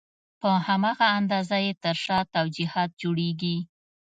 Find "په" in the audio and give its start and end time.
0.41-0.49